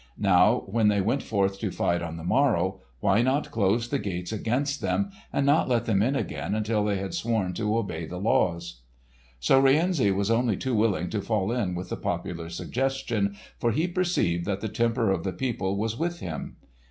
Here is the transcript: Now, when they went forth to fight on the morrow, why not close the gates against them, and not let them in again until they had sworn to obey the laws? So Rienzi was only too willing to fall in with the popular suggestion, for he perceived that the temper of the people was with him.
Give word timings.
Now, 0.17 0.63
when 0.65 0.87
they 0.87 0.99
went 0.99 1.21
forth 1.21 1.59
to 1.59 1.69
fight 1.69 2.01
on 2.01 2.17
the 2.17 2.23
morrow, 2.23 2.81
why 3.01 3.21
not 3.21 3.51
close 3.51 3.87
the 3.87 3.99
gates 3.99 4.31
against 4.31 4.81
them, 4.81 5.11
and 5.31 5.45
not 5.45 5.69
let 5.69 5.85
them 5.85 6.01
in 6.01 6.15
again 6.15 6.55
until 6.55 6.83
they 6.83 6.97
had 6.97 7.13
sworn 7.13 7.53
to 7.53 7.77
obey 7.77 8.07
the 8.07 8.17
laws? 8.17 8.81
So 9.39 9.59
Rienzi 9.61 10.09
was 10.09 10.31
only 10.31 10.57
too 10.57 10.73
willing 10.73 11.11
to 11.11 11.21
fall 11.21 11.51
in 11.51 11.75
with 11.75 11.89
the 11.89 11.97
popular 11.97 12.49
suggestion, 12.49 13.37
for 13.59 13.71
he 13.73 13.87
perceived 13.87 14.45
that 14.45 14.61
the 14.61 14.69
temper 14.69 15.11
of 15.11 15.23
the 15.23 15.33
people 15.33 15.77
was 15.77 15.95
with 15.99 16.19
him. 16.19 16.55